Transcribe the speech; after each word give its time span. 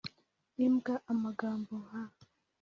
imbwa 0.65 0.95
amagambo 1.11 1.73
nka 1.85 2.03